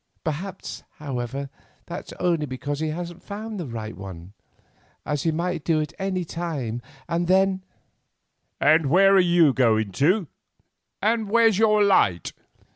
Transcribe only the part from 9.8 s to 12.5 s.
to, and where's your light?"